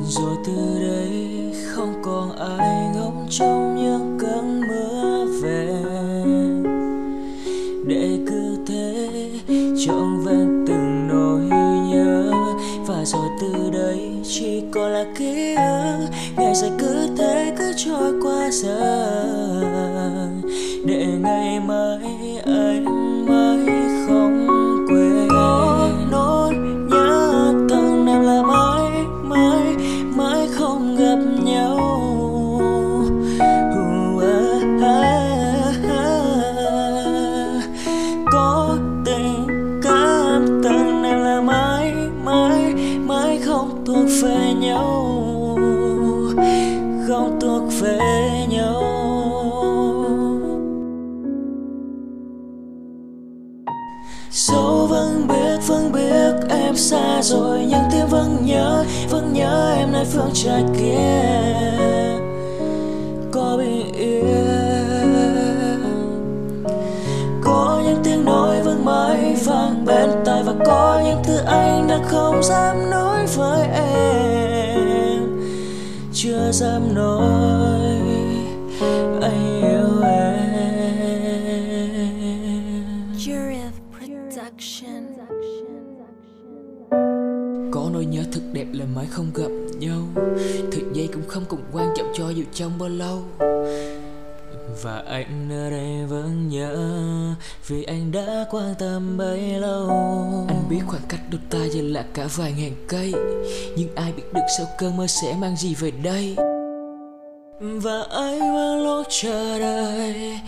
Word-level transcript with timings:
rồi 0.00 0.36
từ 0.44 0.78
đây 0.80 1.52
không 1.66 2.02
còn 2.02 2.36
ai 2.36 2.88
ngóng 2.94 3.26
trông 3.30 3.76
những 3.76 4.18
cơn 4.20 4.60
mưa 4.60 5.24
về. 5.42 5.82
Để 7.86 8.18
cứ 8.26 8.58
thế 8.66 9.08
trọn 9.86 10.24
vẹn 10.24 10.64
từng 10.68 11.08
nỗi 11.08 11.40
nhớ. 11.88 12.32
Và 12.86 13.04
rồi 13.04 13.28
từ 13.40 13.70
đây 13.72 14.10
chỉ 14.24 14.62
còn 14.72 14.92
là 14.92 15.04
ký 15.18 15.54
ức. 15.54 16.08
Ngày 16.36 16.54
dài 16.54 16.70
cứ 16.78 17.08
thế, 17.18 17.52
cứ 17.58 17.72
trôi 17.76 18.12
qua 18.22 18.50
dần 18.50 19.37
gặp 30.98 31.18
nhau. 31.44 31.78
Có 38.32 38.76
tình 39.04 39.46
cảm 39.82 40.60
từng 40.64 41.02
này 41.02 41.18
là 41.18 41.40
mãi 41.40 41.94
mãi 42.24 42.74
mãi 43.06 43.38
không 43.44 43.84
thuộc 43.86 44.06
về 44.22 44.54
nhau. 44.60 45.04
Không 47.08 47.38
thuộc 47.40 47.62
về 47.80 48.46
nhau. 48.48 48.82
Số 54.30 54.86
vẫn 54.90 55.26
bên 55.28 55.37
em 56.68 56.76
xa 56.76 57.22
rồi 57.22 57.66
Nhưng 57.68 57.82
tim 57.92 58.06
vẫn 58.06 58.46
nhớ, 58.46 58.84
vẫn 59.10 59.32
nhớ 59.32 59.74
em 59.78 59.92
nơi 59.92 60.04
phương 60.04 60.30
trời 60.34 60.62
kia. 60.78 61.78
Có 63.32 63.56
bình 63.58 63.92
yên 63.92 65.14
Có 67.44 67.82
những 67.84 68.00
tiếng 68.04 68.24
nói 68.24 68.62
vẫn 68.62 68.84
mãi 68.84 69.36
vang 69.44 69.84
bên 69.84 70.10
tai 70.24 70.42
Và 70.42 70.52
có 70.66 71.02
những 71.04 71.22
thứ 71.24 71.36
anh 71.46 71.86
đã 71.88 71.98
không 72.08 72.42
dám 72.42 72.90
nói 72.90 73.26
với 73.36 73.68
em. 73.72 75.40
Chưa 76.12 76.50
dám 76.52 76.94
nói 76.94 77.98
anh 79.22 79.62
yêu 79.62 80.02
em. 80.02 80.28
Production. 83.98 85.18
Nỗi 87.98 88.06
nhớ 88.06 88.22
thật 88.32 88.40
đẹp 88.52 88.66
là 88.72 88.84
mãi 88.96 89.06
không 89.10 89.26
gặp 89.34 89.50
nhau. 89.78 90.00
Thời 90.72 90.82
gian 90.92 91.06
cũng 91.12 91.22
không 91.28 91.44
cùng 91.48 91.60
quan 91.72 91.86
trọng 91.96 92.06
cho 92.14 92.28
dù 92.28 92.44
trong 92.52 92.72
bao 92.78 92.88
lâu. 92.88 93.18
Và 94.82 95.02
anh 95.08 95.48
ở 95.50 95.70
đây 95.70 96.06
vẫn 96.08 96.48
nhớ, 96.48 96.76
Vì 97.68 97.82
anh 97.84 98.12
đã 98.12 98.44
quan 98.50 98.74
tâm 98.78 99.16
bấy 99.18 99.40
lâu. 99.40 99.90
Anh 100.48 100.62
biết 100.70 100.80
khoảng 100.86 101.02
cách 101.08 101.20
đôi 101.30 101.40
ta 101.50 101.58
giờ 101.70 101.82
là 101.82 102.04
cả 102.14 102.28
vài 102.36 102.52
ngàn 102.58 102.72
cây, 102.88 103.14
Nhưng 103.76 103.94
ai 103.94 104.12
biết 104.16 104.22
được 104.34 104.46
sau 104.58 104.66
cơn 104.78 104.96
mơ 104.96 105.06
sẽ 105.06 105.36
mang 105.40 105.56
gì 105.56 105.74
về 105.74 105.90
đây? 105.90 106.36
Và 107.60 108.02
anh 108.10 108.54
vẫn 108.54 108.84
lúc 108.84 109.06
chờ 109.22 109.58
đợi, 109.58 110.38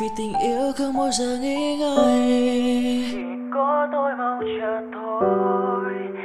Vì 0.00 0.06
tình 0.18 0.32
yêu 0.42 0.72
không 0.78 0.96
bao 0.98 1.10
giờ 1.18 1.38
nghĩ 1.40 1.76
ngơi. 1.76 3.04
Chỉ 3.12 3.18
có 3.54 3.88
tôi 3.92 4.10
mong 4.18 4.40
chờ 4.40 4.80
thôi. 4.94 6.17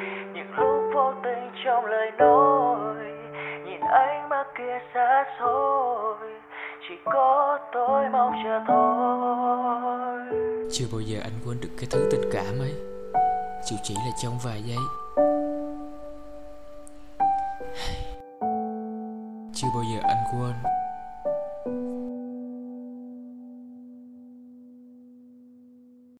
Kia 5.24 6.28
Chỉ 6.88 6.96
có 7.06 7.60
tôi 7.74 8.10
mong 8.10 8.34
chờ 8.44 8.60
thôi. 8.68 10.20
Chưa 10.72 10.86
bao 10.92 11.02
giờ 11.02 11.20
anh 11.24 11.34
quên 11.46 11.60
được 11.62 11.70
cái 11.78 11.88
thứ 11.92 12.08
tình 12.12 12.30
cảm 12.34 12.60
ấy. 12.60 12.74
Dù 13.64 13.76
chỉ 13.84 13.96
là 13.96 14.12
trong 14.24 14.38
vài 14.44 14.62
giây. 14.62 14.78
Chưa 19.54 19.68
bao 19.74 19.84
giờ 19.94 20.00
anh 20.04 20.24
quên. 20.32 20.83